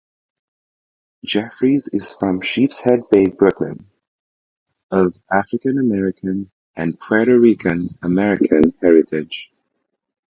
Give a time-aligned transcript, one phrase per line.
[1.23, 3.85] Jeffreys is from Sheepshead Bay, Brooklyn,
[4.89, 9.51] of African American and Puerto Rican American heritage.